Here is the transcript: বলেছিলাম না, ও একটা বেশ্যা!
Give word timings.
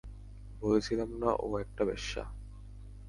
বলেছিলাম 0.61 1.09
না, 1.19 1.29
ও 1.39 1.59
একটা 1.59 1.83
বেশ্যা! 1.85 2.23